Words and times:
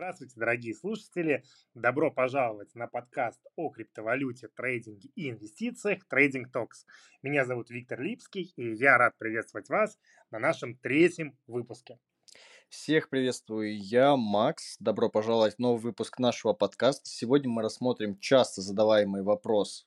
Здравствуйте, 0.00 0.40
дорогие 0.40 0.74
слушатели! 0.74 1.44
Добро 1.74 2.10
пожаловать 2.10 2.74
на 2.74 2.86
подкаст 2.86 3.38
о 3.54 3.68
криптовалюте, 3.68 4.48
трейдинге 4.48 5.10
и 5.14 5.28
инвестициях 5.28 6.04
Trading 6.10 6.44
Talks. 6.50 6.86
Меня 7.20 7.44
зовут 7.44 7.68
Виктор 7.68 8.00
Липский, 8.00 8.50
и 8.56 8.72
я 8.76 8.96
рад 8.96 9.18
приветствовать 9.18 9.68
вас 9.68 9.98
на 10.30 10.38
нашем 10.38 10.74
третьем 10.78 11.36
выпуске. 11.46 11.98
Всех 12.70 13.10
приветствую, 13.10 13.76
я 13.78 14.16
Макс. 14.16 14.78
Добро 14.78 15.10
пожаловать 15.10 15.56
в 15.56 15.58
новый 15.58 15.82
выпуск 15.82 16.18
нашего 16.18 16.54
подкаста. 16.54 17.02
Сегодня 17.04 17.50
мы 17.50 17.60
рассмотрим 17.60 18.18
часто 18.20 18.62
задаваемый 18.62 19.22
вопрос 19.22 19.86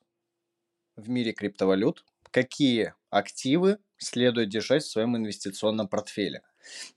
в 0.94 1.08
мире 1.08 1.32
криптовалют. 1.32 2.04
Какие 2.30 2.94
активы 3.10 3.78
следует 3.96 4.48
держать 4.48 4.84
в 4.84 4.90
своем 4.92 5.16
инвестиционном 5.16 5.88
портфеле? 5.88 6.44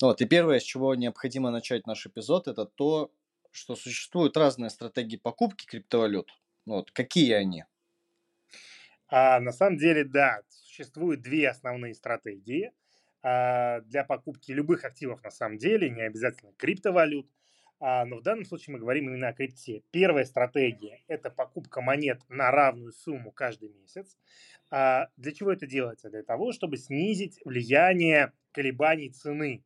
Вот, 0.01 0.21
и 0.21 0.25
первое, 0.25 0.59
с 0.59 0.63
чего 0.63 0.95
необходимо 0.95 1.51
начать 1.51 1.87
наш 1.87 2.05
эпизод, 2.05 2.47
это 2.47 2.65
то, 2.65 3.11
что 3.51 3.75
существуют 3.75 4.37
разные 4.37 4.69
стратегии 4.69 5.17
покупки 5.17 5.65
криптовалют. 5.65 6.31
Вот, 6.65 6.91
какие 6.91 7.33
они? 7.33 7.65
А, 9.09 9.39
на 9.39 9.51
самом 9.51 9.77
деле, 9.77 10.03
да, 10.03 10.41
существуют 10.49 11.21
две 11.21 11.49
основные 11.49 11.93
стратегии 11.93 12.71
а, 13.23 13.81
для 13.81 14.03
покупки 14.03 14.51
любых 14.51 14.83
активов 14.83 15.23
на 15.23 15.31
самом 15.31 15.57
деле, 15.57 15.89
не 15.89 16.01
обязательно 16.01 16.53
криптовалют. 16.57 17.29
А, 17.79 18.05
но 18.05 18.17
в 18.17 18.23
данном 18.23 18.45
случае 18.45 18.73
мы 18.73 18.79
говорим 18.79 19.09
именно 19.09 19.29
о 19.29 19.33
крипте. 19.33 19.83
Первая 19.91 20.25
стратегия– 20.25 21.01
это 21.07 21.29
покупка 21.29 21.81
монет 21.81 22.21
на 22.27 22.49
равную 22.49 22.91
сумму 22.91 23.31
каждый 23.31 23.69
месяц. 23.69 24.17
А, 24.71 25.09
для 25.15 25.31
чего 25.31 25.51
это 25.51 25.67
делается? 25.67 26.09
Для 26.09 26.23
того, 26.23 26.51
чтобы 26.51 26.77
снизить 26.77 27.39
влияние 27.45 28.33
колебаний 28.51 29.09
цены. 29.09 29.63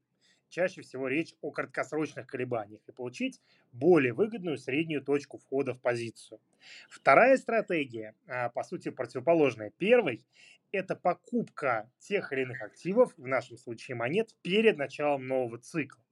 Чаще 0.50 0.82
всего 0.82 1.08
речь 1.08 1.34
о 1.40 1.52
краткосрочных 1.52 2.28
колебаниях 2.28 2.82
и 2.86 2.92
получить 2.92 3.42
более 3.72 4.12
выгодную 4.12 4.58
среднюю 4.58 5.02
точку 5.02 5.38
входа 5.38 5.74
в 5.74 5.80
позицию. 5.80 6.42
Вторая 6.90 7.38
стратегия, 7.38 8.16
а, 8.28 8.50
по 8.50 8.64
сути, 8.64 8.90
противоположная 8.90 9.72
первой, 9.78 10.26
это 10.74 10.98
покупка 10.98 11.90
тех 12.00 12.34
или 12.34 12.42
иных 12.42 12.62
активов, 12.62 13.14
в 13.16 13.28
нашем 13.28 13.58
случае 13.58 13.96
монет, 13.96 14.36
перед 14.42 14.78
началом 14.78 15.26
нового 15.26 15.58
цикла. 15.58 16.04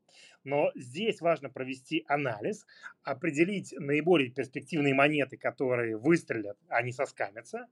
Но 0.44 0.72
здесь 0.76 1.22
важно 1.22 1.50
провести 1.50 2.06
анализ, 2.08 2.66
определить 3.04 3.74
наиболее 3.78 4.32
перспективные 4.32 4.94
монеты, 4.94 5.38
которые 5.38 5.98
выстрелят, 5.98 6.58
а 6.68 6.82
не 6.82 6.92
соскамятся. 6.92 7.68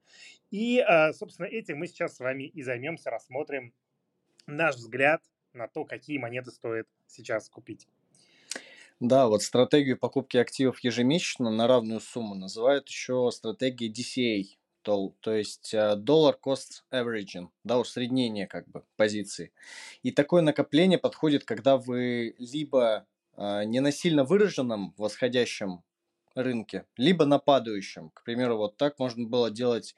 И, 0.51 0.79
а, 0.79 1.13
собственно, 1.13 1.47
этим 1.47 1.79
мы 1.79 1.87
сейчас 1.87 2.15
с 2.15 2.19
вами 2.19 2.43
и 2.43 2.61
займемся, 2.63 3.09
рассмотрим 3.09 3.73
наш 4.45 4.75
взгляд 4.75 5.21
на 5.53 5.67
то, 5.67 5.85
какие 5.85 6.17
монеты 6.17 6.51
стоит 6.51 6.87
сейчас 7.07 7.49
купить. 7.49 7.87
Да, 8.99 9.27
вот 9.27 9.43
стратегию 9.43 9.97
покупки 9.97 10.37
активов 10.37 10.79
ежемесячно 10.79 11.51
на 11.51 11.67
равную 11.67 11.99
сумму 11.99 12.33
называют 12.33 12.89
еще 12.89 13.29
стратегией 13.31 13.91
DCA, 13.91 14.57
то, 14.87 15.13
то 15.19 15.35
есть 15.35 15.73
э, 15.73 15.97
Dollar 15.97 16.37
Cost 16.41 16.83
Averaging, 16.93 17.49
да, 17.65 17.77
усреднение 17.77 18.47
как 18.47 18.69
бы 18.69 18.85
позиции. 18.95 19.51
И 20.01 20.11
такое 20.11 20.41
накопление 20.41 20.97
подходит, 20.97 21.43
когда 21.43 21.75
вы 21.75 22.35
либо 22.37 23.05
э, 23.35 23.65
не 23.65 23.81
на 23.81 23.91
сильно 23.91 24.23
выраженном 24.23 24.93
восходящем 24.95 25.83
рынке, 26.35 26.85
либо 26.95 27.25
на 27.25 27.37
падающем. 27.37 28.11
К 28.11 28.23
примеру, 28.23 28.55
вот 28.55 28.77
так 28.77 28.97
можно 28.97 29.27
было 29.27 29.51
делать 29.51 29.93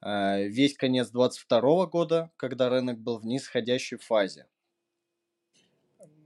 э, 0.00 0.44
весь 0.48 0.78
конец 0.78 1.10
2022 1.10 1.86
года, 1.88 2.30
когда 2.38 2.70
рынок 2.70 3.00
был 3.00 3.18
в 3.18 3.26
нисходящей 3.26 3.98
фазе. 3.98 4.46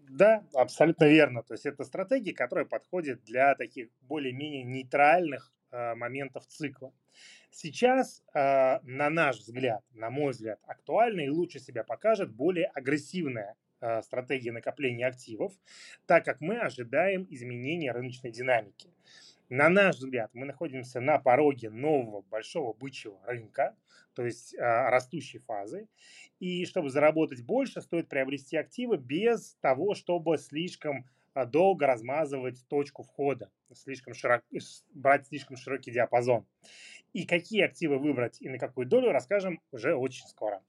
Да, 0.08 0.44
абсолютно 0.54 1.06
верно. 1.06 1.42
То 1.42 1.54
есть 1.54 1.66
это 1.66 1.82
стратегия, 1.82 2.34
которая 2.34 2.66
подходит 2.66 3.24
для 3.24 3.56
таких 3.56 3.88
более-менее 4.02 4.62
нейтральных 4.62 5.52
моментов 5.70 6.46
цикла. 6.46 6.92
Сейчас, 7.58 8.22
э, 8.34 8.80
на 8.82 9.08
наш 9.08 9.38
взгляд, 9.38 9.82
на 9.94 10.10
мой 10.10 10.32
взгляд, 10.32 10.60
актуальна 10.66 11.22
и 11.22 11.30
лучше 11.30 11.58
себя 11.58 11.84
покажет 11.84 12.30
более 12.30 12.66
агрессивная 12.66 13.56
э, 13.80 14.02
стратегия 14.02 14.52
накопления 14.52 15.06
активов, 15.06 15.54
так 16.04 16.22
как 16.26 16.42
мы 16.42 16.58
ожидаем 16.58 17.26
изменения 17.30 17.92
рыночной 17.92 18.30
динамики. 18.30 18.90
На 19.48 19.70
наш 19.70 19.96
взгляд, 19.96 20.30
мы 20.34 20.44
находимся 20.44 21.00
на 21.00 21.18
пороге 21.18 21.70
нового 21.70 22.20
большого 22.20 22.74
бычьего 22.74 23.18
рынка, 23.24 23.74
то 24.12 24.26
есть 24.26 24.54
э, 24.54 24.58
растущей 24.60 25.38
фазы. 25.38 25.88
И 26.40 26.66
чтобы 26.66 26.90
заработать 26.90 27.42
больше, 27.42 27.80
стоит 27.80 28.10
приобрести 28.10 28.58
активы 28.58 28.98
без 28.98 29.54
того, 29.62 29.94
чтобы 29.94 30.36
слишком 30.36 31.08
долго 31.44 31.86
размазывать 31.86 32.66
точку 32.68 33.02
входа, 33.02 33.50
слишком 33.74 34.14
широк, 34.14 34.42
брать 34.94 35.26
слишком 35.26 35.56
широкий 35.56 35.90
диапазон. 35.90 36.46
И 37.12 37.26
какие 37.26 37.62
активы 37.62 37.98
выбрать 37.98 38.40
и 38.40 38.48
на 38.48 38.58
какую 38.58 38.86
долю, 38.86 39.10
расскажем 39.10 39.60
уже 39.72 39.94
очень 39.94 40.26
скоро. 40.26 40.62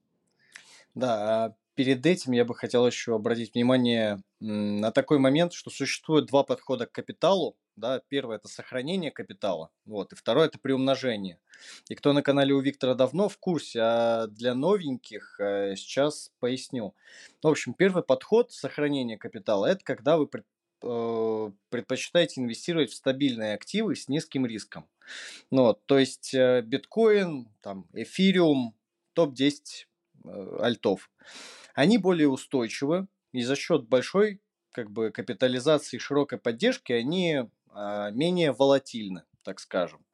Да, 0.94 1.44
а 1.44 1.54
перед 1.74 2.04
этим 2.06 2.32
я 2.32 2.44
бы 2.44 2.56
хотел 2.56 2.86
еще 2.86 3.14
обратить 3.14 3.54
внимание 3.54 4.20
на 4.40 4.90
такой 4.90 5.20
момент, 5.20 5.52
что 5.52 5.70
существует 5.70 6.26
два 6.26 6.42
подхода 6.42 6.86
к 6.86 6.92
капиталу. 6.92 7.56
Да, 7.76 8.02
первое 8.08 8.38
это 8.38 8.48
сохранение 8.48 9.12
капитала, 9.12 9.70
вот, 9.84 10.12
и 10.12 10.16
второе 10.16 10.48
это 10.48 10.58
приумножение. 10.58 11.38
И 11.88 11.94
кто 11.94 12.12
на 12.12 12.22
канале 12.22 12.52
у 12.52 12.60
Виктора 12.60 12.94
давно 12.94 13.28
в 13.28 13.38
курсе, 13.38 13.78
а 13.80 14.26
для 14.26 14.54
новеньких 14.56 15.38
э, 15.38 15.76
сейчас 15.76 16.32
поясню. 16.40 16.96
В 17.40 17.46
общем, 17.46 17.74
первый 17.74 18.02
подход 18.02 18.50
сохранения 18.50 19.16
капитала 19.16 19.66
это 19.66 19.84
когда 19.84 20.16
вы 20.16 20.28
э, 20.34 20.40
предпочитаете 20.80 22.40
инвестировать 22.40 22.90
в 22.90 22.94
стабильные 22.94 23.54
активы 23.54 23.96
с 23.96 24.08
низким 24.08 24.46
риском. 24.46 24.88
Ну, 25.50 25.62
вот, 25.62 25.84
то 25.86 25.98
есть 25.98 26.34
э, 26.34 26.62
биткоин, 26.62 27.48
там, 27.60 27.86
эфириум, 27.94 28.74
топ-10 29.14 29.86
альтов. 30.60 31.10
Они 31.74 31.98
более 31.98 32.28
устойчивы, 32.28 33.08
и 33.32 33.42
за 33.42 33.56
счет 33.56 33.88
большой 33.88 34.40
как 34.72 34.90
бы, 34.90 35.10
капитализации 35.10 35.96
и 35.96 36.00
широкой 36.00 36.38
поддержки 36.38 36.92
они 36.92 37.48
а, 37.70 38.10
менее 38.10 38.52
волатильны, 38.52 39.24
так 39.42 39.60
скажем. 39.60 40.04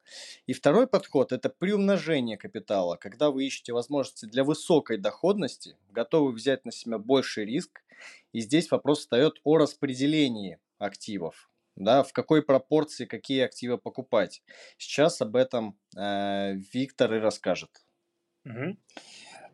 И 0.45 0.53
второй 0.53 0.87
подход– 0.87 1.31
это 1.33 1.49
приумножение 1.49 2.37
капитала, 2.37 2.95
когда 2.95 3.31
вы 3.31 3.45
ищете 3.45 3.73
возможности 3.73 4.25
для 4.25 4.43
высокой 4.43 4.97
доходности, 4.97 5.77
готовы 5.89 6.31
взять 6.31 6.63
на 6.65 6.71
себя 6.71 6.99
больший 6.99 7.45
риск, 7.45 7.83
и 8.31 8.41
здесь 8.41 8.69
вопрос 8.71 8.99
встает 8.99 9.39
о 9.43 9.57
распределении 9.57 10.59
активов, 10.77 11.49
да, 11.75 12.03
в 12.03 12.13
какой 12.13 12.43
пропорции 12.43 13.05
какие 13.05 13.41
активы 13.41 13.77
покупать. 13.77 14.43
Сейчас 14.77 15.21
об 15.21 15.35
этом 15.35 15.77
э, 15.97 16.53
Виктор 16.73 17.13
и 17.13 17.19
расскажет. 17.19 17.69
Угу. 18.45 18.77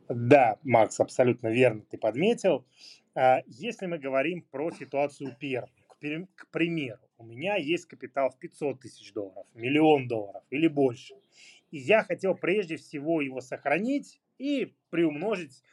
Да, 0.09 0.57
Макс, 0.63 1.00
абсолютно 1.00 1.47
верно 1.47 1.84
ты 1.90 1.97
подметил. 1.97 2.66
А, 3.16 3.41
если 3.46 3.85
мы 3.85 3.97
говорим 3.97 4.41
про 4.52 4.72
ситуацию 4.72 5.35
первую, 5.40 5.72
к 6.35 6.47
примеру, 6.52 7.02
у 7.18 7.23
меня 7.23 7.56
есть 7.56 7.85
капитал 7.85 8.29
в 8.29 8.40
500 8.40 8.79
тысяч 8.79 9.13
долларов, 9.13 9.46
миллион 9.53 10.08
долларов 10.08 10.44
или 10.50 10.68
больше, 10.68 11.13
и 11.69 11.78
я 11.78 12.03
хотел 12.03 12.35
прежде 12.35 12.78
всего 12.78 13.22
его 13.22 13.40
сохранить 13.40 14.19
и 14.38 14.73
приумножить, 14.90 15.63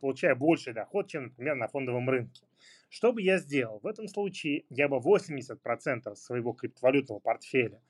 получая 0.00 0.34
больший 0.34 0.72
доход, 0.72 1.08
чем, 1.08 1.24
например, 1.24 1.54
на 1.54 1.68
фондовом 1.68 2.08
рынке. 2.08 2.42
Что 2.88 3.12
бы 3.12 3.22
я 3.22 3.38
сделал? 3.38 3.80
В 3.80 3.86
этом 3.86 4.08
случае 4.08 4.64
я 4.70 4.88
бы 4.88 4.96
80% 4.96 6.14
своего 6.16 6.52
криптовалютного 6.52 7.20
портфеля 7.20 7.80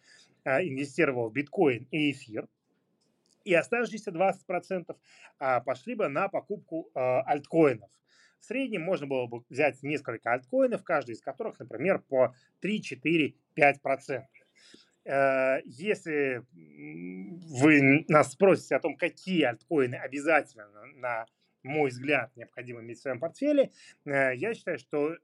э, 0.44 0.66
инвестировал 0.66 1.30
в 1.30 1.32
биткоин 1.32 1.86
и 1.90 2.10
эфир, 2.10 2.48
и 3.44 3.54
оставшиеся 3.54 4.10
20% 4.10 4.96
а, 5.38 5.60
пошли 5.60 5.94
бы 5.94 6.08
на 6.08 6.28
покупку 6.28 6.90
альткоинов. 6.94 7.88
В 8.40 8.44
среднем 8.44 8.82
можно 8.82 9.06
было 9.06 9.26
бы 9.26 9.42
взять 9.48 9.82
несколько 9.82 10.32
альткоинов, 10.32 10.84
каждый 10.84 11.12
из 11.12 11.22
которых, 11.22 11.58
например, 11.58 12.00
по 12.00 12.34
3, 12.60 12.82
4, 12.82 13.34
5%. 13.56 14.24
Если 15.64 16.44
вы 16.52 18.04
нас 18.08 18.32
спросите 18.32 18.76
о 18.76 18.80
том, 18.80 18.96
какие 18.96 19.44
альткоины 19.44 19.94
обязательно, 19.94 20.68
на 20.96 21.26
мой 21.68 21.90
взгляд, 21.90 22.34
необходимо 22.36 22.80
иметь 22.80 22.98
в 22.98 23.02
своем 23.02 23.20
портфеле, 23.20 23.70
э, 24.04 24.34
я 24.34 24.54
считаю, 24.54 24.78
что 24.78 25.12
э, 25.12 25.18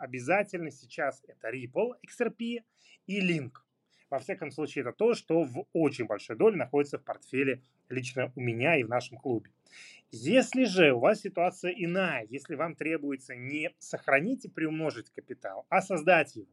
обязательно 0.00 0.70
сейчас 0.70 1.22
это 1.26 1.50
Ripple, 1.50 1.94
XRP 2.06 2.62
и 3.06 3.20
Link. 3.20 3.52
Во 4.08 4.18
всяком 4.20 4.52
случае, 4.52 4.82
это 4.82 4.92
то, 4.92 5.14
что 5.14 5.42
в 5.42 5.66
очень 5.72 6.06
большой 6.06 6.36
доле 6.36 6.56
находится 6.56 6.98
в 6.98 7.04
портфеле 7.04 7.62
лично 7.88 8.32
у 8.36 8.40
меня 8.40 8.78
и 8.78 8.84
в 8.84 8.88
нашем 8.88 9.18
клубе. 9.18 9.50
Если 10.12 10.64
же 10.64 10.92
у 10.92 11.00
вас 11.00 11.20
ситуация 11.20 11.72
иная, 11.72 12.24
если 12.30 12.54
вам 12.54 12.76
требуется 12.76 13.34
не 13.34 13.74
сохранить 13.78 14.44
и 14.44 14.48
приумножить 14.48 15.10
капитал, 15.10 15.66
а 15.68 15.82
создать 15.82 16.36
его, 16.36 16.46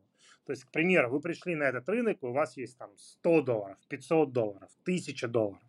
то 0.45 0.51
есть, 0.51 0.65
к 0.65 0.71
примеру, 0.71 1.09
вы 1.09 1.21
пришли 1.21 1.55
на 1.55 1.63
этот 1.63 1.87
рынок, 1.87 2.23
у 2.23 2.31
вас 2.31 2.57
есть 2.57 2.77
там 2.77 2.91
100 2.97 3.41
долларов, 3.43 3.77
500 3.87 4.33
долларов, 4.33 4.69
1000 4.81 5.27
долларов. 5.27 5.61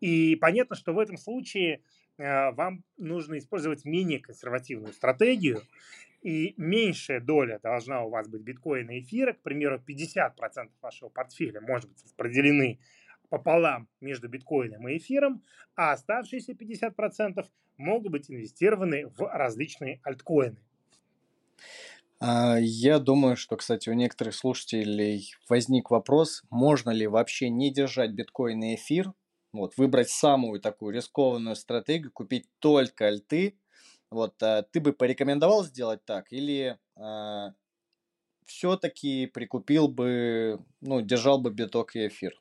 И 0.00 0.36
понятно, 0.36 0.76
что 0.76 0.92
в 0.92 0.98
этом 0.98 1.16
случае 1.16 1.80
вам 2.18 2.84
нужно 2.96 3.38
использовать 3.38 3.84
менее 3.84 4.20
консервативную 4.20 4.92
стратегию, 4.92 5.62
и 6.22 6.54
меньшая 6.56 7.20
доля 7.20 7.60
должна 7.62 8.02
у 8.02 8.10
вас 8.10 8.28
быть 8.28 8.42
биткоина 8.42 8.92
и 8.92 9.00
эфира, 9.00 9.32
к 9.32 9.42
примеру, 9.42 9.80
50% 9.86 10.70
вашего 10.80 11.08
портфеля 11.08 11.60
может 11.60 11.88
быть 11.88 12.02
распределены 12.02 12.80
пополам 13.28 13.88
между 14.00 14.28
биткоином 14.28 14.88
и 14.88 14.96
эфиром, 14.96 15.42
а 15.74 15.92
оставшиеся 15.92 16.52
50% 16.52 17.46
могут 17.76 18.12
быть 18.12 18.30
инвестированы 18.30 19.06
в 19.06 19.20
различные 19.20 20.00
альткоины. 20.02 20.56
А, 22.18 22.56
я 22.58 22.98
думаю, 22.98 23.36
что, 23.36 23.56
кстати, 23.56 23.90
у 23.90 23.92
некоторых 23.92 24.34
слушателей 24.34 25.34
возник 25.48 25.90
вопрос, 25.90 26.42
можно 26.50 26.90
ли 26.90 27.06
вообще 27.06 27.50
не 27.50 27.72
держать 27.72 28.12
биткоин 28.12 28.62
и 28.62 28.74
эфир, 28.74 29.12
вот, 29.58 29.76
выбрать 29.76 30.10
самую 30.10 30.60
такую 30.60 30.94
рискованную 30.94 31.56
стратегию, 31.56 32.12
купить 32.12 32.48
только 32.58 33.06
альты. 33.06 33.58
Вот, 34.10 34.42
а, 34.42 34.62
ты 34.62 34.80
бы 34.80 34.92
порекомендовал 34.92 35.64
сделать 35.64 36.04
так 36.04 36.32
или 36.32 36.78
а, 36.96 37.52
все-таки 38.44 39.26
прикупил 39.26 39.88
бы, 39.88 40.60
ну, 40.80 41.00
держал 41.00 41.40
бы 41.40 41.50
биток 41.50 41.96
и 41.96 42.06
эфир? 42.06 42.40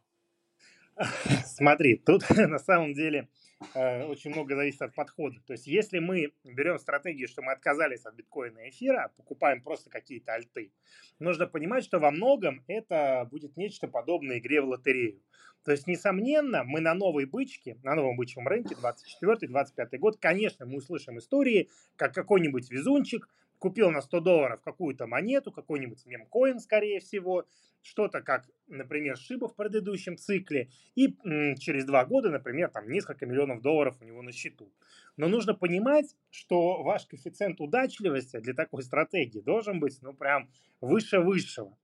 Смотри, 1.45 1.97
тут 1.97 2.23
на 2.29 2.59
самом 2.59 2.93
деле 2.93 3.19
э, 3.19 3.44
очень 3.73 4.31
много 4.31 4.55
зависит 4.55 4.81
от 4.81 4.93
подхода. 4.93 5.39
То 5.47 5.53
есть, 5.53 5.67
если 5.67 5.99
мы 5.99 6.33
берем 6.43 6.77
стратегию, 6.77 7.27
что 7.27 7.41
мы 7.41 7.53
отказались 7.53 8.05
от 8.05 8.15
биткоина 8.15 8.59
и 8.59 8.69
эфира, 8.69 9.11
покупаем 9.17 9.61
просто 9.61 9.89
какие-то 9.89 10.33
альты, 10.33 10.71
нужно 11.19 11.47
понимать, 11.47 11.83
что 11.83 11.99
во 11.99 12.11
многом 12.11 12.63
это 12.67 13.27
будет 13.29 13.57
нечто 13.57 13.87
подобное 13.87 14.39
игре 14.39 14.61
в 14.61 14.65
лотерею. 14.65 15.21
То 15.63 15.71
есть, 15.71 15.87
несомненно, 15.87 16.63
мы 16.63 16.79
на 16.79 16.93
новой 16.93 17.25
бычке, 17.25 17.79
на 17.81 17.95
новом 17.95 18.17
бычьем 18.17 18.47
рынке, 18.47 18.75
24-25 18.75 19.97
год, 19.97 20.17
конечно, 20.19 20.65
мы 20.67 20.77
услышим 20.77 21.17
истории, 21.17 21.69
как 21.95 22.13
какой-нибудь 22.13 22.69
везунчик 22.69 23.27
купил 23.65 23.89
на 23.89 24.01
100 24.01 24.19
долларов 24.19 24.61
какую-то 24.61 25.07
монету, 25.07 25.51
какой-нибудь 25.51 26.05
мемкоин, 26.05 26.59
скорее 26.59 26.99
всего, 26.99 27.47
что-то 27.81 28.21
как, 28.21 28.47
например, 28.67 29.17
Шиба 29.17 29.47
в 29.47 29.55
предыдущем 29.55 30.17
цикле, 30.17 30.69
и 30.93 31.17
м, 31.25 31.55
через 31.55 31.83
два 31.85 32.05
года, 32.05 32.29
например, 32.29 32.69
там 32.69 32.87
несколько 32.87 33.25
миллионов 33.25 33.63
долларов 33.63 33.97
у 34.01 34.05
него 34.05 34.21
на 34.21 34.31
счету. 34.31 34.71
Но 35.17 35.27
нужно 35.27 35.55
понимать, 35.55 36.15
что 36.29 36.83
ваш 36.83 37.07
коэффициент 37.07 37.59
удачливости 37.59 38.37
для 38.37 38.53
такой 38.53 38.83
стратегии 38.83 39.39
должен 39.39 39.79
быть, 39.79 39.97
ну, 40.03 40.13
прям 40.13 40.47
выше 40.79 41.19
высшего. 41.19 41.75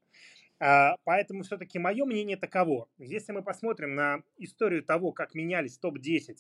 А, 0.59 0.97
поэтому 1.03 1.41
все-таки 1.41 1.79
мое 1.79 2.05
мнение 2.05 2.37
таково. 2.37 2.89
Если 2.99 3.31
мы 3.31 3.41
посмотрим 3.41 3.95
на 3.95 4.21
историю 4.37 4.83
того, 4.83 5.13
как 5.13 5.33
менялись 5.33 5.79
топ-10 5.79 6.37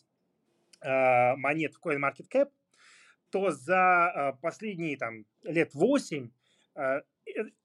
а, 0.81 1.35
монет 1.35 1.73
в 1.73 1.83
CoinMarketCap, 1.83 2.51
то 3.31 3.51
за 3.51 4.11
э, 4.35 4.41
последние 4.41 4.97
там, 4.97 5.25
лет 5.43 5.73
8 5.73 6.29
э, 6.75 7.01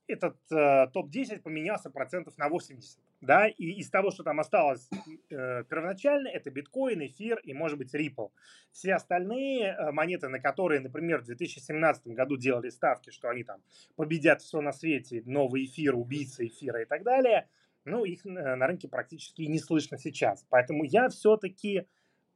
этот 0.07 0.37
э, 0.53 0.87
топ-10 0.93 1.41
поменялся 1.41 1.91
процентов 1.91 2.39
на 2.39 2.49
80. 2.49 3.01
Да? 3.21 3.49
И 3.49 3.73
из 3.73 3.91
того, 3.91 4.11
что 4.11 4.23
там 4.23 4.39
осталось 4.41 4.89
первоначально, 5.29 6.29
это 6.29 6.51
биткоин, 6.51 7.05
эфир 7.07 7.41
и, 7.43 7.53
может 7.53 7.79
быть, 7.79 7.95
Ripple. 7.95 8.31
Все 8.71 8.95
остальные 8.95 9.77
монеты, 9.93 10.29
на 10.29 10.39
которые, 10.39 10.81
например, 10.81 11.23
в 11.23 11.25
2017 11.25 12.09
году 12.09 12.37
делали 12.37 12.69
ставки, 12.69 13.11
что 13.11 13.29
они 13.29 13.43
там 13.43 13.63
победят 13.97 14.43
все 14.43 14.61
на 14.61 14.73
свете, 14.73 15.23
новый 15.25 15.65
эфир, 15.65 15.97
убийца 15.97 16.47
эфира 16.47 16.83
и 16.83 16.85
так 16.85 17.03
далее, 17.03 17.49
ну, 17.85 18.05
их 18.05 18.25
на 18.25 18.67
рынке 18.67 18.89
практически 18.89 19.43
не 19.43 19.59
слышно 19.59 19.97
сейчас. 19.97 20.45
Поэтому 20.51 20.85
я 20.85 21.09
все-таки 21.09 21.87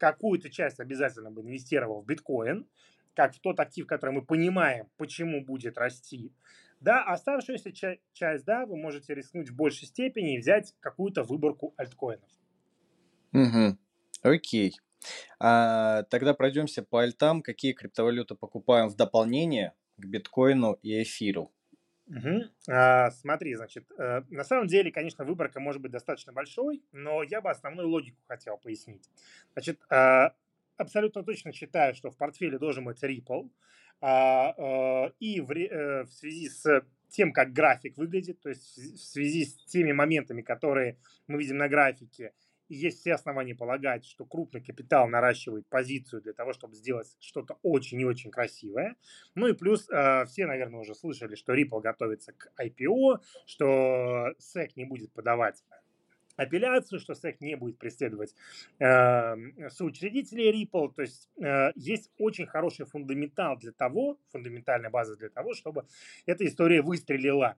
какую-то 0.01 0.49
часть 0.49 0.81
обязательно 0.81 1.31
бы 1.31 1.43
инвестировал 1.43 2.01
в 2.01 2.07
биткоин, 2.07 2.67
как 3.15 3.35
в 3.35 3.41
тот 3.41 3.61
актив, 3.61 3.87
который 3.87 4.15
мы 4.15 4.23
понимаем, 4.23 4.89
почему 4.97 5.45
будет 5.45 5.79
расти. 5.79 6.33
Да, 6.81 7.05
оставшуюся 7.05 7.73
ча- 7.73 7.99
часть, 8.13 8.45
да, 8.45 8.65
вы 8.65 8.77
можете 8.77 9.15
рискнуть 9.15 9.51
в 9.51 9.55
большей 9.55 9.87
степени 9.87 10.37
и 10.37 10.39
взять 10.39 10.75
какую-то 10.81 11.23
выборку 11.23 11.75
альткоинов. 11.77 12.29
Угу. 13.33 13.77
Окей. 14.23 14.77
А, 15.39 16.03
тогда 16.05 16.35
пройдемся 16.35 16.83
по 16.83 17.03
альтам. 17.03 17.43
Какие 17.43 17.73
криптовалюты 17.73 18.35
покупаем 18.35 18.89
в 18.89 18.97
дополнение 18.97 19.75
к 19.97 20.05
биткоину 20.07 20.79
и 20.83 21.03
эфиру? 21.03 21.53
Угу. 22.11 22.45
А, 22.69 23.11
смотри, 23.13 23.55
значит, 23.55 23.85
э, 23.97 24.23
на 24.31 24.43
самом 24.43 24.67
деле, 24.67 24.91
конечно, 24.91 25.25
выборка 25.25 25.61
может 25.61 25.81
быть 25.81 25.93
достаточно 25.93 26.33
большой, 26.33 26.83
но 26.91 27.23
я 27.23 27.41
бы 27.41 27.51
основную 27.51 27.89
логику 27.89 28.19
хотел 28.27 28.59
пояснить. 28.59 29.09
Значит, 29.53 29.81
э, 29.91 30.31
абсолютно 30.81 31.23
точно 31.23 31.53
считаю, 31.53 31.95
что 31.95 32.11
в 32.11 32.17
портфеле 32.17 32.59
должен 32.59 32.85
быть 32.85 33.03
Ripple. 33.03 33.51
А, 34.01 34.55
а, 34.57 35.13
и 35.21 35.41
в, 35.41 35.53
э, 35.53 36.05
в 36.05 36.11
связи 36.11 36.49
с 36.49 36.85
тем, 37.11 37.33
как 37.33 37.53
график 37.53 37.99
выглядит, 37.99 38.41
то 38.41 38.49
есть 38.49 38.79
в 38.79 38.99
связи 38.99 39.45
с 39.45 39.65
теми 39.67 39.93
моментами, 39.93 40.43
которые 40.43 40.97
мы 41.27 41.39
видим 41.39 41.59
на 41.59 41.69
графике, 41.69 42.33
есть 42.69 43.01
все 43.01 43.15
основания 43.15 43.55
полагать, 43.55 44.05
что 44.07 44.25
крупный 44.25 44.63
капитал 44.63 45.09
наращивает 45.09 45.67
позицию 45.67 46.23
для 46.23 46.33
того, 46.33 46.53
чтобы 46.53 46.77
сделать 46.77 47.17
что-то 47.19 47.59
очень 47.63 48.01
и 48.01 48.05
очень 48.05 48.31
красивое. 48.31 48.95
Ну 49.35 49.49
и 49.49 49.55
плюс 49.55 49.89
э, 49.91 50.25
все, 50.27 50.47
наверное, 50.47 50.81
уже 50.81 50.95
слышали, 50.95 51.35
что 51.35 51.53
Ripple 51.53 51.81
готовится 51.81 52.33
к 52.33 52.53
IPO, 52.63 53.19
что 53.45 54.31
SEC 54.39 54.71
не 54.77 54.85
будет 54.85 55.13
подавать 55.13 55.65
апелляцию, 56.41 57.01
что 57.01 57.13
SEC 57.13 57.37
не 57.41 57.57
будет 57.57 57.79
преследовать 57.79 58.35
э, 58.79 59.69
соучредителей 59.69 60.65
Ripple. 60.65 60.93
То 60.95 61.03
есть 61.03 61.29
э, 61.39 61.73
есть 61.75 62.11
очень 62.19 62.47
хороший 62.47 62.87
фундаментал 62.87 63.57
для 63.59 63.73
того, 63.73 64.19
фундаментальная 64.33 64.91
база 64.91 65.17
для 65.17 65.29
того, 65.29 65.55
чтобы 65.55 65.87
эта 66.27 66.47
история 66.47 66.83
выстрелила. 66.83 67.57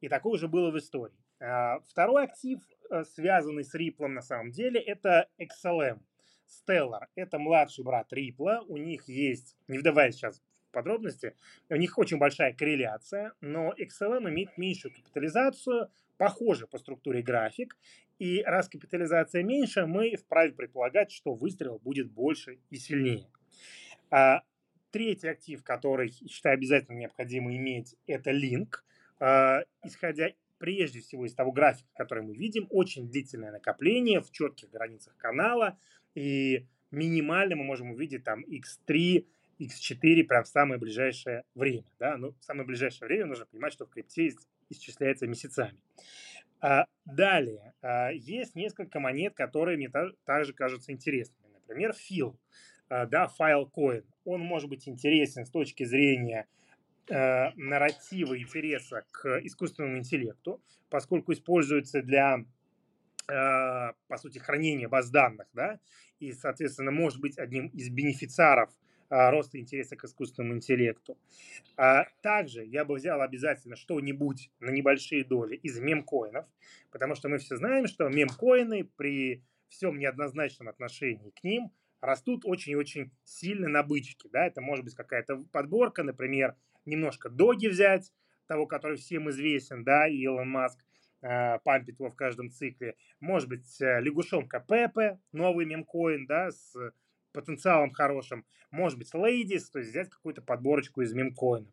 И 0.00 0.08
такое 0.08 0.34
уже 0.34 0.48
было 0.48 0.70
в 0.70 0.78
истории. 0.78 1.16
Э, 1.40 1.80
второй 1.88 2.24
актив, 2.24 2.60
э, 2.90 3.04
связанный 3.04 3.64
с 3.64 3.74
Ripple 3.74 4.06
на 4.06 4.22
самом 4.22 4.52
деле, 4.52 4.80
это 4.80 5.28
XLM. 5.38 6.00
Stellar– 6.48 7.06
это 7.16 7.38
младший 7.38 7.84
брат 7.84 8.12
Ripple. 8.12 8.64
У 8.68 8.76
них 8.76 9.08
есть, 9.08 9.56
не 9.68 9.78
вдаваясь 9.78 10.14
сейчас 10.14 10.40
в 10.68 10.72
подробности, 10.72 11.34
у 11.70 11.76
них 11.76 11.98
очень 11.98 12.18
большая 12.18 12.52
корреляция, 12.52 13.32
но 13.40 13.72
XLM 13.72 14.28
имеет 14.28 14.58
меньшую 14.58 14.94
капитализацию, 14.94 15.90
похоже 16.22 16.68
по 16.68 16.78
структуре 16.78 17.20
график, 17.20 17.76
и 18.20 18.44
раз 18.44 18.68
капитализация 18.68 19.42
меньше, 19.42 19.86
мы 19.86 20.14
вправе 20.14 20.52
предполагать, 20.52 21.10
что 21.10 21.34
выстрел 21.34 21.80
будет 21.80 22.12
больше 22.12 22.60
и 22.70 22.76
сильнее. 22.76 23.26
А, 24.08 24.42
третий 24.92 25.26
актив, 25.26 25.64
который, 25.64 26.12
считаю, 26.12 26.54
обязательно 26.54 26.96
необходимо 26.96 27.56
иметь, 27.56 27.96
это 28.06 28.30
Link. 28.30 28.68
А, 29.18 29.64
исходя 29.82 30.28
прежде 30.58 31.00
всего 31.00 31.26
из 31.26 31.34
того 31.34 31.50
графика, 31.50 31.90
который 31.96 32.22
мы 32.22 32.36
видим, 32.36 32.68
очень 32.70 33.10
длительное 33.10 33.50
накопление 33.50 34.20
в 34.20 34.30
четких 34.30 34.70
границах 34.70 35.16
канала, 35.16 35.76
и 36.14 36.68
минимально 36.92 37.56
мы 37.56 37.64
можем 37.64 37.90
увидеть 37.90 38.22
там 38.22 38.44
x3, 38.44 39.26
x4 39.58 40.22
прям 40.22 40.44
в 40.44 40.48
самое 40.48 40.78
ближайшее 40.78 41.42
время. 41.56 41.90
Да? 41.98 42.16
Ну, 42.16 42.36
в 42.38 42.44
самое 42.44 42.64
ближайшее 42.64 43.08
время 43.08 43.26
нужно 43.26 43.44
понимать, 43.44 43.72
что 43.72 43.86
в 43.86 43.90
крипте 43.90 44.28
исчисляется 44.72 45.26
месяцами. 45.26 45.78
А, 46.60 46.86
далее, 47.04 47.74
а, 47.82 48.10
есть 48.10 48.54
несколько 48.54 49.00
монет, 49.00 49.34
которые 49.34 49.76
мне 49.76 49.90
также 50.24 50.52
кажутся 50.52 50.92
интересными. 50.92 51.52
Например, 51.54 51.92
Фил, 51.92 52.38
а, 52.88 53.06
да, 53.06 53.28
Filecoin. 53.38 54.04
Он 54.24 54.40
может 54.40 54.68
быть 54.68 54.88
интересен 54.88 55.44
с 55.44 55.50
точки 55.50 55.84
зрения 55.84 56.46
нарратива 57.08 58.38
интереса 58.38 59.04
к 59.10 59.40
искусственному 59.42 59.98
интеллекту, 59.98 60.62
поскольку 60.88 61.32
используется 61.32 62.00
для, 62.00 62.44
по 63.26 64.16
сути, 64.16 64.38
хранения 64.38 64.88
баз 64.88 65.10
данных, 65.10 65.48
да, 65.52 65.80
и, 66.20 66.32
соответственно, 66.32 66.92
может 66.92 67.20
быть 67.20 67.38
одним 67.38 67.66
из 67.66 67.90
бенефициаров 67.90 68.70
роста 69.12 69.58
интереса 69.58 69.96
к 69.96 70.04
искусственному 70.04 70.54
интеллекту. 70.54 71.18
А 71.76 72.04
также 72.22 72.64
я 72.64 72.84
бы 72.84 72.94
взял 72.94 73.20
обязательно 73.20 73.76
что-нибудь 73.76 74.50
на 74.60 74.70
небольшие 74.70 75.24
доли 75.24 75.56
из 75.56 75.78
мемкоинов, 75.78 76.46
потому 76.90 77.14
что 77.14 77.28
мы 77.28 77.38
все 77.38 77.56
знаем, 77.56 77.86
что 77.86 78.08
мемкоины 78.08 78.84
при 78.96 79.44
всем 79.68 79.98
неоднозначном 79.98 80.68
отношении 80.68 81.30
к 81.30 81.44
ним 81.44 81.70
растут 82.00 82.44
очень-очень 82.44 83.12
сильно 83.24 83.68
на 83.68 83.82
бычке. 83.82 84.28
Да? 84.32 84.46
Это 84.46 84.60
может 84.60 84.84
быть 84.84 84.94
какая-то 84.94 85.44
подборка, 85.52 86.02
например, 86.02 86.56
немножко 86.86 87.28
доги 87.28 87.66
взять, 87.66 88.12
того, 88.46 88.66
который 88.66 88.96
всем 88.96 89.30
известен, 89.30 89.84
да, 89.84 90.08
Илон 90.08 90.50
Маск, 90.50 90.78
э, 91.22 91.58
пампит 91.60 92.00
его 92.00 92.10
в 92.10 92.16
каждом 92.16 92.50
цикле. 92.50 92.96
Может 93.20 93.48
быть, 93.48 93.80
э, 93.80 94.00
лягушонка 94.00 94.60
Пепе, 94.60 95.20
новый 95.32 95.64
мемкоин, 95.64 96.26
да, 96.26 96.50
с 96.50 96.74
потенциалом 97.32 97.92
хорошим, 97.92 98.44
может 98.70 98.98
быть, 98.98 99.12
ladies, 99.14 99.64
то 99.72 99.78
есть 99.78 99.90
взять 99.90 100.10
какую-то 100.10 100.42
подборочку 100.42 101.02
из 101.02 101.12
мемкоинов. 101.12 101.72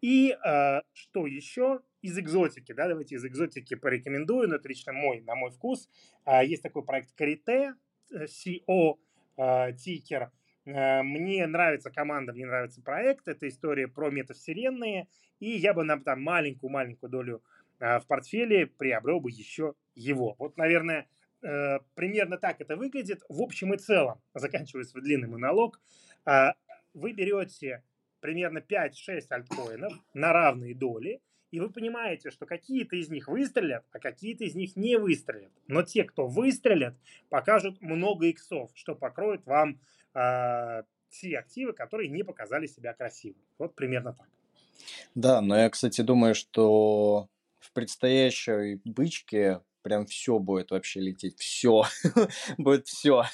И 0.00 0.36
э, 0.44 0.80
что 0.92 1.26
еще? 1.26 1.80
Из 2.02 2.18
экзотики, 2.18 2.72
да, 2.72 2.88
давайте 2.88 3.14
из 3.14 3.24
экзотики 3.24 3.74
порекомендую, 3.76 4.48
но 4.48 4.56
это 4.56 4.68
лично 4.68 4.92
мой, 4.92 5.20
на 5.20 5.36
мой 5.36 5.52
вкус. 5.52 5.88
Э, 6.26 6.44
есть 6.44 6.62
такой 6.62 6.84
проект 6.84 7.12
Карите, 7.12 7.74
CO, 8.10 8.98
э, 9.36 9.72
тикер. 9.74 10.32
Э, 10.64 11.02
мне 11.02 11.46
нравится 11.46 11.90
команда, 11.90 12.32
мне 12.32 12.46
нравится 12.46 12.82
проект, 12.82 13.28
это 13.28 13.48
история 13.48 13.88
про 13.88 14.10
метавселенные, 14.10 15.08
и 15.40 15.50
я 15.50 15.74
бы 15.74 15.84
на 15.84 15.98
там 16.00 16.22
маленькую-маленькую 16.22 17.10
долю 17.10 17.42
э, 17.80 17.98
в 17.98 18.06
портфеле 18.06 18.66
приобрел 18.66 19.20
бы 19.20 19.30
еще 19.30 19.74
его. 19.94 20.36
Вот, 20.38 20.56
наверное, 20.56 21.00
э, 21.00 21.04
примерно 21.42 22.38
так 22.38 22.60
это 22.60 22.76
выглядит. 22.76 23.22
В 23.28 23.42
общем 23.42 23.74
и 23.74 23.76
целом, 23.76 24.20
заканчивая 24.34 24.84
свой 24.84 25.02
длинный 25.02 25.28
монолог, 25.28 25.80
вы 26.24 27.12
берете 27.12 27.82
примерно 28.20 28.58
5-6 28.58 29.26
альткоинов 29.30 29.92
на 30.14 30.32
равные 30.32 30.74
доли, 30.74 31.20
и 31.50 31.60
вы 31.60 31.68
понимаете, 31.68 32.30
что 32.30 32.46
какие-то 32.46 32.96
из 32.96 33.10
них 33.10 33.28
выстрелят, 33.28 33.84
а 33.92 33.98
какие-то 33.98 34.44
из 34.44 34.54
них 34.54 34.74
не 34.74 34.96
выстрелят. 34.96 35.52
Но 35.66 35.82
те, 35.82 36.04
кто 36.04 36.26
выстрелят, 36.26 36.94
покажут 37.28 37.82
много 37.82 38.26
иксов, 38.26 38.70
что 38.74 38.94
покроет 38.94 39.44
вам 39.44 39.78
э, 40.14 40.82
те 41.10 41.38
активы, 41.38 41.74
которые 41.74 42.08
не 42.08 42.22
показали 42.22 42.66
себя 42.66 42.94
красивыми. 42.94 43.44
Вот 43.58 43.74
примерно 43.74 44.14
так. 44.14 44.28
Да, 45.14 45.42
но 45.42 45.58
я, 45.58 45.68
кстати, 45.68 46.00
думаю, 46.00 46.34
что 46.34 47.28
в 47.58 47.72
предстоящей 47.72 48.80
бычке 48.84 49.60
прям 49.82 50.06
все 50.06 50.38
будет 50.38 50.70
вообще 50.70 51.00
лететь. 51.00 51.38
Все. 51.38 51.84
будет 52.58 52.86
все. 52.86 53.24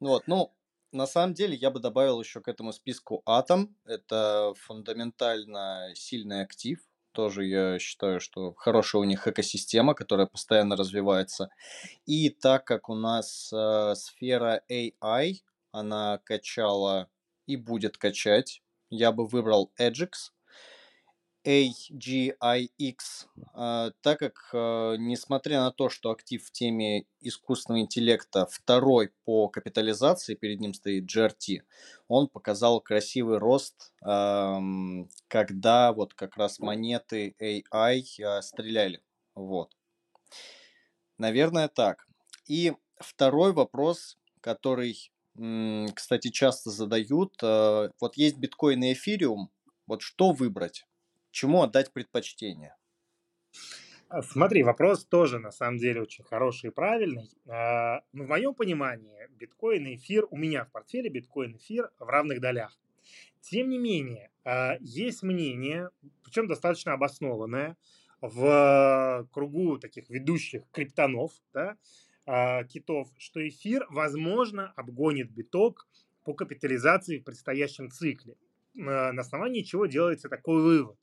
Вот, 0.00 0.26
ну, 0.26 0.54
на 0.92 1.06
самом 1.06 1.34
деле 1.34 1.54
я 1.54 1.70
бы 1.70 1.80
добавил 1.80 2.20
еще 2.20 2.40
к 2.40 2.48
этому 2.48 2.72
списку 2.72 3.22
Атом. 3.24 3.76
Это 3.84 4.52
фундаментально 4.56 5.92
сильный 5.94 6.42
актив, 6.42 6.80
тоже 7.12 7.46
я 7.46 7.78
считаю, 7.78 8.20
что 8.20 8.54
хорошая 8.54 9.02
у 9.02 9.04
них 9.04 9.26
экосистема, 9.26 9.94
которая 9.94 10.26
постоянно 10.26 10.76
развивается. 10.76 11.50
И 12.06 12.30
так 12.30 12.64
как 12.64 12.88
у 12.88 12.94
нас 12.94 13.52
э, 13.52 13.94
сфера 13.94 14.62
AI, 14.70 15.34
она 15.72 16.18
качала 16.24 17.08
и 17.46 17.56
будет 17.56 17.96
качать, 17.96 18.62
я 18.90 19.12
бы 19.12 19.26
выбрал 19.26 19.72
Edgex, 19.78 20.32
AGIX, 21.44 22.96
а, 23.54 23.92
так 24.02 24.18
как, 24.18 24.50
а, 24.52 24.96
несмотря 24.96 25.60
на 25.60 25.70
то, 25.70 25.88
что 25.88 26.10
актив 26.10 26.44
в 26.44 26.50
теме 26.52 27.06
искусственного 27.20 27.80
интеллекта 27.80 28.46
второй 28.46 29.10
по 29.24 29.48
капитализации, 29.48 30.34
перед 30.34 30.60
ним 30.60 30.74
стоит 30.74 31.04
GRT, 31.04 31.62
он 32.08 32.28
показал 32.28 32.80
красивый 32.80 33.38
рост, 33.38 33.92
когда 34.02 35.92
вот 35.92 36.14
как 36.14 36.36
раз 36.36 36.58
монеты 36.58 37.34
AI 37.40 38.02
а, 38.22 38.42
стреляли. 38.42 39.00
Вот. 39.34 39.74
Наверное, 41.16 41.68
так. 41.68 42.06
И 42.46 42.74
второй 42.98 43.52
вопрос, 43.52 44.18
который, 44.40 45.10
кстати, 45.94 46.28
часто 46.28 46.70
задают. 46.70 47.40
Вот 47.42 48.16
есть 48.16 48.38
биткоин 48.38 48.82
и 48.84 48.92
эфириум. 48.92 49.50
Вот 49.86 50.02
что 50.02 50.32
выбрать? 50.32 50.84
Чему 51.30 51.62
отдать 51.62 51.92
предпочтение? 51.92 52.76
А, 54.08 54.22
смотри, 54.22 54.64
вопрос 54.64 55.04
тоже 55.04 55.38
на 55.38 55.52
самом 55.52 55.78
деле 55.78 56.02
очень 56.02 56.24
хороший 56.24 56.70
и 56.70 56.72
правильный. 56.72 57.30
А, 57.46 58.02
в 58.12 58.26
моем 58.26 58.54
понимании 58.54 59.28
биткоин 59.38 59.86
и 59.86 59.94
эфир, 59.94 60.26
у 60.30 60.36
меня 60.36 60.64
в 60.64 60.72
портфеле 60.72 61.08
биткоин 61.10 61.52
и 61.52 61.58
эфир 61.58 61.90
в 61.98 62.08
равных 62.08 62.40
долях. 62.40 62.76
Тем 63.40 63.68
не 63.68 63.78
менее, 63.78 64.30
а, 64.44 64.76
есть 64.80 65.22
мнение, 65.22 65.90
причем 66.24 66.48
достаточно 66.48 66.92
обоснованное, 66.92 67.76
в 68.20 69.26
кругу 69.32 69.78
таких 69.78 70.10
ведущих 70.10 70.64
криптонов, 70.72 71.32
да, 71.54 71.78
китов, 72.66 73.08
что 73.16 73.48
эфир, 73.48 73.86
возможно, 73.88 74.74
обгонит 74.76 75.30
биток 75.30 75.88
по 76.24 76.34
капитализации 76.34 77.18
в 77.18 77.24
предстоящем 77.24 77.90
цикле. 77.90 78.36
На 78.74 79.18
основании 79.18 79.62
чего 79.62 79.86
делается 79.86 80.28
такой 80.28 80.60
вывод? 80.62 80.98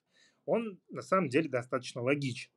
Он 0.47 0.79
на 0.89 1.01
самом 1.01 1.29
деле 1.29 1.49
достаточно 1.49 2.01
логичен. 2.01 2.51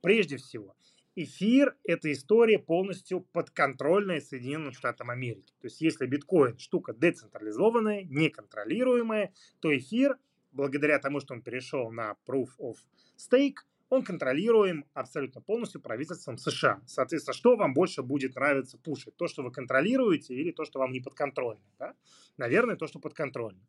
Прежде 0.00 0.36
всего, 0.38 0.74
эфир– 1.14 1.76
это 1.84 2.10
история 2.10 2.58
полностью 2.58 3.20
подконтрольная 3.20 4.20
Соединенным 4.20 4.72
Штатам 4.72 5.10
Америки. 5.10 5.54
То 5.60 5.66
есть 5.68 5.80
если 5.80 6.06
биткоин– 6.06 6.56
штука 6.58 6.92
децентрализованная, 6.92 8.04
неконтролируемая, 8.04 9.32
то 9.60 9.76
эфир, 9.76 10.18
благодаря 10.52 10.98
тому, 10.98 11.20
что 11.20 11.34
он 11.34 11.42
перешел 11.42 11.92
на 11.92 12.16
Proof 12.26 12.48
of 12.58 12.76
Stake, 13.16 13.58
он 13.90 14.02
контролируем 14.02 14.86
абсолютно 14.94 15.40
полностью 15.40 15.80
правительством 15.80 16.38
США. 16.38 16.82
Соответственно, 16.86 17.34
что 17.34 17.56
вам 17.56 17.74
больше 17.74 18.02
будет 18.02 18.34
нравиться 18.34 18.78
пушить? 18.78 19.16
То, 19.16 19.28
что 19.28 19.42
вы 19.42 19.52
контролируете 19.52 20.34
или 20.34 20.50
то, 20.50 20.64
что 20.64 20.80
вам 20.80 20.90
не 20.90 21.00
подконтрольно? 21.00 21.62
Да? 21.78 21.94
Наверное, 22.36 22.76
то, 22.76 22.86
что 22.86 22.98
подконтрольно. 22.98 23.60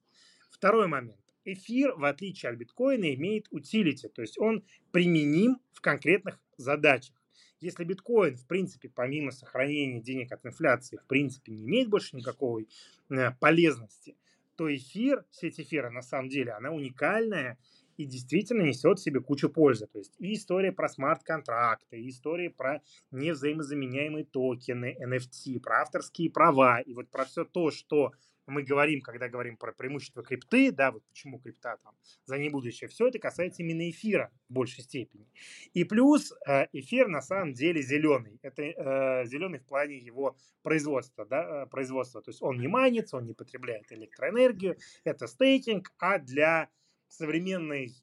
Второй 0.50 0.88
момент 0.88 1.25
эфир, 1.46 1.94
в 1.96 2.04
отличие 2.04 2.52
от 2.52 2.58
биткоина, 2.58 3.14
имеет 3.14 3.48
утилити, 3.52 4.10
то 4.10 4.22
есть 4.22 4.38
он 4.38 4.64
применим 4.92 5.60
в 5.72 5.82
конкретных 5.82 6.40
задачах. 6.58 7.16
Если 7.62 7.84
биткоин, 7.84 8.36
в 8.36 8.46
принципе, 8.48 8.90
помимо 8.90 9.32
сохранения 9.32 10.02
денег 10.02 10.32
от 10.32 10.46
инфляции, 10.46 10.98
в 10.98 11.08
принципе, 11.08 11.52
не 11.54 11.64
имеет 11.64 11.90
больше 11.90 12.16
никакой 12.16 12.68
э, 13.10 13.32
полезности, 13.40 14.18
то 14.56 14.74
эфир, 14.74 15.26
сеть 15.32 15.60
эфира, 15.60 15.90
на 15.90 16.02
самом 16.02 16.30
деле, 16.30 16.52
она 16.52 16.72
уникальная 16.72 17.58
и 17.98 18.06
действительно 18.06 18.62
несет 18.62 19.00
в 19.00 19.04
себе 19.04 19.22
кучу 19.22 19.50
пользы. 19.50 19.88
То 19.88 20.00
есть 20.00 20.14
и 20.20 20.34
история 20.34 20.72
про 20.72 20.90
смарт-контракты, 20.90 22.02
и 22.02 22.10
история 22.10 22.50
про 22.50 22.82
невзаимозаменяемые 23.12 24.26
токены, 24.26 24.98
NFT, 25.02 25.60
про 25.60 25.82
авторские 25.82 26.30
права, 26.30 26.82
и 26.82 26.94
вот 26.94 27.10
про 27.10 27.26
все 27.26 27.46
то, 27.46 27.72
что 27.72 28.12
мы 28.48 28.64
говорим, 28.64 29.02
когда 29.02 29.28
говорим 29.28 29.58
про 29.58 29.74
преимущество 29.74 30.24
крипты, 30.24 30.72
да, 30.72 30.92
вот 30.92 31.04
почему 31.08 31.40
крипта 31.40 31.78
там 31.84 31.96
за 32.26 32.38
ней 32.38 32.50
будущее, 32.50 32.88
все 32.88 33.08
это 33.08 33.20
касается 33.20 33.64
именно 33.64 33.90
эфира 33.90 34.32
в 34.50 34.54
большей 34.54 34.84
степени. 34.84 35.28
И 35.74 35.84
плюс 35.84 36.34
э, 36.48 36.68
эфир 36.74 37.08
на 37.08 37.22
самом 37.22 37.54
деле 37.54 37.82
зеленый. 37.82 38.40
Это 38.42 38.64
э, 38.64 39.26
зеленый 39.26 39.60
в 39.60 39.66
плане 39.66 39.98
его 39.98 40.38
производства, 40.62 41.26
да, 41.26 41.64
э, 41.64 41.66
производства. 41.68 42.22
То 42.22 42.30
есть 42.30 42.42
он 42.42 42.60
не 42.60 42.68
манится, 42.68 43.18
он 43.18 43.26
не 43.26 43.34
потребляет 43.34 43.92
электроэнергию, 43.92 44.78
это 45.04 45.28
стейкинг, 45.28 45.94
а 45.98 46.20
для 46.20 46.70
современной, 47.08 47.94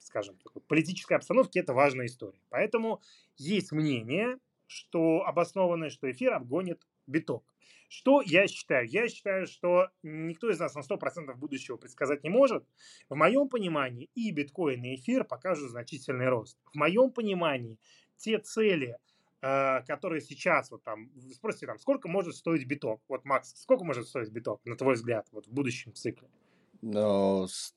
скажем, 0.00 0.36
политической 0.68 1.14
обстановки 1.14 1.58
это 1.58 1.72
важная 1.72 2.06
история. 2.06 2.40
Поэтому 2.50 3.00
есть 3.36 3.72
мнение, 3.72 4.38
что 4.66 5.24
обоснованное, 5.24 5.90
что 5.90 6.10
эфир 6.10 6.34
обгонит 6.34 6.86
биток. 7.06 7.44
Что 7.88 8.22
я 8.24 8.46
считаю? 8.46 8.88
Я 8.88 9.08
считаю, 9.08 9.48
что 9.48 9.88
никто 10.04 10.48
из 10.48 10.60
нас 10.60 10.76
на 10.76 10.80
100% 10.80 11.34
будущего 11.34 11.76
предсказать 11.76 12.22
не 12.22 12.30
может. 12.30 12.64
В 13.08 13.16
моем 13.16 13.48
понимании 13.48 14.08
и 14.14 14.30
биткоин, 14.30 14.84
и 14.84 14.94
эфир 14.94 15.24
покажут 15.24 15.70
значительный 15.70 16.28
рост. 16.28 16.56
В 16.72 16.76
моем 16.76 17.10
понимании 17.10 17.78
те 18.16 18.38
цели, 18.38 18.96
э, 19.42 19.82
которые 19.88 20.20
сейчас, 20.20 20.70
вот 20.70 20.84
там, 20.84 21.10
спросите, 21.32 21.66
там, 21.66 21.80
сколько 21.80 22.08
может 22.08 22.36
стоить 22.36 22.64
биток? 22.64 23.02
Вот, 23.08 23.24
Макс, 23.24 23.60
сколько 23.60 23.82
может 23.82 24.06
стоить 24.06 24.30
биток, 24.30 24.60
на 24.64 24.76
твой 24.76 24.94
взгляд, 24.94 25.26
вот 25.32 25.48
в 25.48 25.52
будущем 25.52 25.92
цикле? 25.92 26.28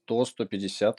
100-150. 0.07 0.97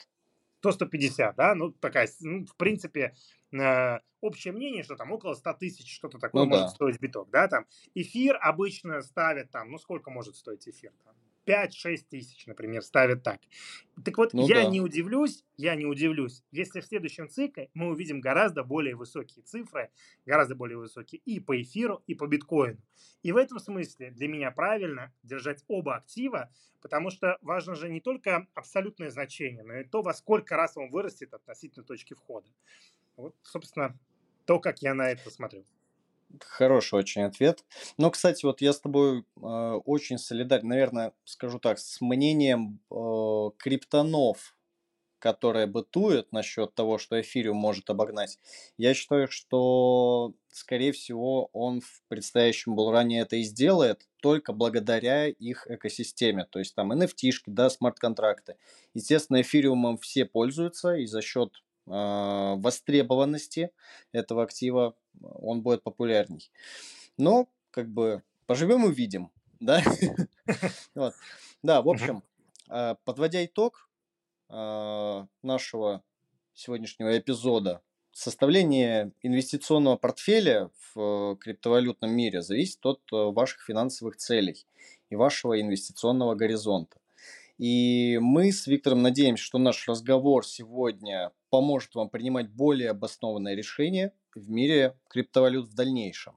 100-150, 0.61 1.33
да? 1.37 1.55
Ну, 1.55 1.71
такая, 1.71 2.09
ну, 2.19 2.45
в 2.45 2.55
принципе, 2.57 3.15
э, 3.53 3.99
общее 4.25 4.53
мнение, 4.53 4.83
что 4.83 4.95
там 4.95 5.11
около 5.11 5.33
100 5.33 5.53
тысяч 5.53 5.93
что-то 5.93 6.19
такое 6.19 6.43
ну, 6.43 6.49
может 6.49 6.65
да. 6.65 6.69
стоить 6.69 6.99
биток, 6.99 7.29
да, 7.29 7.47
там. 7.47 7.65
Эфир 7.93 8.37
обычно 8.41 9.01
ставят 9.01 9.51
там, 9.51 9.71
ну, 9.71 9.77
сколько 9.77 10.11
может 10.11 10.35
стоить 10.35 10.67
эфир? 10.67 10.91
Там, 11.03 11.15
5-6 11.45 11.97
тысяч, 12.09 12.47
например, 12.47 12.81
ставят 12.81 13.23
так. 13.23 13.39
Так 14.03 14.17
вот, 14.17 14.33
ну, 14.33 14.47
я 14.47 14.63
да. 14.63 14.69
не 14.69 14.81
удивлюсь, 14.81 15.43
я 15.57 15.75
не 15.75 15.85
удивлюсь, 15.85 16.43
если 16.51 16.81
в 16.81 16.85
следующем 16.85 17.29
цикле 17.29 17.69
мы 17.73 17.89
увидим 17.89 18.19
гораздо 18.19 18.63
более 18.63 18.95
высокие 18.95 19.43
цифры, 19.43 19.91
гораздо 20.25 20.55
более 20.55 20.77
высокие 20.77 21.21
и 21.25 21.39
по 21.39 21.59
эфиру, 21.61 22.03
и 22.07 22.15
по 22.15 22.27
биткоину. 22.27 22.81
И 23.23 23.31
в 23.31 23.37
этом 23.37 23.59
смысле 23.59 24.11
для 24.11 24.27
меня 24.27 24.51
правильно 24.51 25.13
держать 25.23 25.63
оба 25.67 25.95
актива, 25.95 26.51
потому 26.81 27.09
что 27.09 27.37
важно 27.41 27.75
же 27.75 27.89
не 27.89 28.01
только 28.01 28.47
абсолютное 28.53 29.09
значение, 29.09 29.63
но 29.63 29.75
и 29.75 29.83
то, 29.83 30.01
во 30.01 30.13
сколько 30.13 30.55
раз 30.55 30.77
он 30.77 30.89
вырастет 30.89 31.33
относительно 31.33 31.85
точки 31.85 32.13
входа. 32.13 32.49
Вот, 33.15 33.35
собственно, 33.43 33.97
то, 34.45 34.59
как 34.59 34.81
я 34.81 34.93
на 34.93 35.09
это 35.09 35.29
смотрю. 35.29 35.63
Хороший 36.39 36.99
очень 36.99 37.21
ответ. 37.23 37.63
Но, 37.97 38.11
кстати, 38.11 38.45
вот 38.45 38.61
я 38.61 38.73
с 38.73 38.79
тобой 38.79 39.19
э, 39.19 39.41
очень 39.41 40.17
солидарен, 40.17 40.67
наверное, 40.67 41.13
скажу 41.23 41.59
так, 41.59 41.79
с 41.79 42.01
мнением 42.01 42.79
э, 42.91 43.49
криптонов, 43.57 44.55
которые 45.19 45.65
бытуют 45.65 46.31
насчет 46.31 46.75
того, 46.75 46.97
что 46.97 47.19
эфириум 47.19 47.57
может 47.57 47.89
обогнать. 47.89 48.37
Я 48.77 48.93
считаю, 48.93 49.27
что, 49.27 50.33
скорее 50.49 50.91
всего, 50.91 51.49
он 51.53 51.81
в 51.81 52.03
предстоящем 52.09 52.75
булране 52.75 53.21
это 53.21 53.37
и 53.37 53.43
сделает 53.43 54.07
только 54.21 54.53
благодаря 54.53 55.27
их 55.27 55.67
экосистеме. 55.67 56.45
То 56.45 56.59
есть 56.59 56.75
там 56.75 56.91
NFT, 56.91 57.31
да, 57.47 57.69
смарт-контракты. 57.69 58.57
Естественно, 58.93 59.41
эфириумом 59.41 59.97
все 59.97 60.25
пользуются, 60.25 60.95
и 60.95 61.05
за 61.05 61.21
счет 61.21 61.63
востребованности 61.85 63.71
этого 64.11 64.43
актива 64.43 64.95
он 65.21 65.61
будет 65.61 65.83
популярней. 65.83 66.49
Но, 67.17 67.47
как 67.71 67.89
бы, 67.89 68.23
поживем 68.45 68.85
и 68.85 68.87
увидим. 68.87 69.31
Да? 69.59 69.81
вот. 70.95 71.13
Да, 71.63 71.81
в 71.81 71.89
общем, 71.89 72.23
э, 72.69 72.95
подводя 73.03 73.45
итог 73.45 73.89
э, 74.49 75.25
нашего 75.41 76.03
сегодняшнего 76.53 77.17
эпизода, 77.17 77.81
составление 78.11 79.11
инвестиционного 79.21 79.97
портфеля 79.97 80.69
в 80.93 81.35
криптовалютном 81.37 82.11
мире 82.11 82.41
зависит 82.41 82.85
от 82.85 83.01
ваших 83.11 83.61
финансовых 83.61 84.15
целей 84.15 84.65
и 85.09 85.15
вашего 85.15 85.59
инвестиционного 85.59 86.35
горизонта. 86.35 86.97
И 87.57 88.17
мы 88.21 88.51
с 88.51 88.67
Виктором 88.67 89.01
надеемся, 89.01 89.43
что 89.43 89.57
наш 89.57 89.87
разговор 89.87 90.45
сегодня 90.45 91.31
поможет 91.49 91.95
вам 91.95 92.09
принимать 92.09 92.49
более 92.49 92.89
обоснованное 92.89 93.55
решение 93.55 94.13
в 94.33 94.49
мире 94.49 94.97
криптовалют 95.09 95.69
в 95.69 95.73
дальнейшем. 95.73 96.35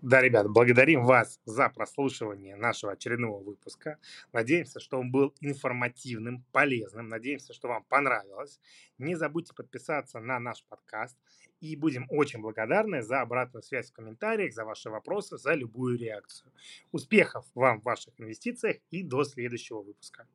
Да, 0.00 0.20
ребят, 0.20 0.50
благодарим 0.50 1.04
вас 1.04 1.40
за 1.46 1.70
прослушивание 1.70 2.56
нашего 2.56 2.92
очередного 2.92 3.42
выпуска. 3.42 3.98
Надеемся, 4.32 4.78
что 4.78 4.98
он 4.98 5.10
был 5.10 5.34
информативным, 5.40 6.44
полезным. 6.52 7.08
Надеемся, 7.08 7.54
что 7.54 7.68
вам 7.68 7.84
понравилось. 7.84 8.60
Не 8.98 9.14
забудьте 9.14 9.54
подписаться 9.54 10.20
на 10.20 10.38
наш 10.38 10.62
подкаст. 10.64 11.16
И 11.64 11.76
будем 11.76 12.04
очень 12.10 12.42
благодарны 12.42 13.00
за 13.00 13.22
обратную 13.22 13.62
связь 13.62 13.90
в 13.90 13.94
комментариях, 13.94 14.52
за 14.52 14.66
ваши 14.66 14.90
вопросы, 14.90 15.38
за 15.38 15.54
любую 15.54 15.96
реакцию. 15.96 16.52
Успехов 16.92 17.46
вам 17.54 17.80
в 17.80 17.84
ваших 17.84 18.12
инвестициях 18.20 18.76
и 18.90 19.02
до 19.02 19.24
следующего 19.24 19.80
выпуска. 19.80 20.26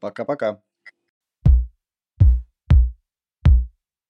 Пока-пока. 0.00 0.62